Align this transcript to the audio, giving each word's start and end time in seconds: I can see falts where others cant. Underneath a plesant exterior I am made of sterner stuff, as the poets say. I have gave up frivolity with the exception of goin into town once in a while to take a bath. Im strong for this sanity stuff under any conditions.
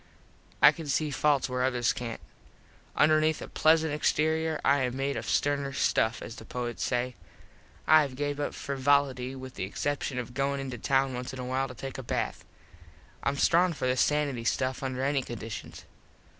I 0.63 0.71
can 0.71 0.87
see 0.87 1.11
falts 1.11 1.47
where 1.47 1.63
others 1.63 1.93
cant. 1.93 2.21
Underneath 2.95 3.39
a 3.39 3.47
plesant 3.47 3.93
exterior 3.93 4.59
I 4.65 4.81
am 4.81 4.97
made 4.97 5.15
of 5.15 5.29
sterner 5.29 5.73
stuff, 5.73 6.23
as 6.23 6.37
the 6.37 6.43
poets 6.43 6.83
say. 6.83 7.13
I 7.85 8.01
have 8.01 8.15
gave 8.15 8.39
up 8.39 8.55
frivolity 8.55 9.35
with 9.35 9.53
the 9.53 9.63
exception 9.63 10.17
of 10.17 10.33
goin 10.33 10.59
into 10.59 10.79
town 10.79 11.13
once 11.13 11.33
in 11.33 11.39
a 11.39 11.45
while 11.45 11.67
to 11.67 11.75
take 11.75 11.99
a 11.99 12.03
bath. 12.03 12.43
Im 13.27 13.35
strong 13.37 13.73
for 13.73 13.85
this 13.85 14.01
sanity 14.01 14.43
stuff 14.43 14.81
under 14.81 15.03
any 15.03 15.21
conditions. 15.21 15.85